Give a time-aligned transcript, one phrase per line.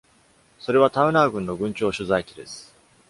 [0.59, 2.73] それはタウナー郡の郡庁所在地です。